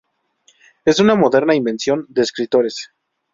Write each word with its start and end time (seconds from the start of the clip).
Es 0.83 0.99
una 0.99 1.13
moderna 1.13 1.53
invención 1.53 2.07
de 2.09 2.23
escritores. 2.23 2.89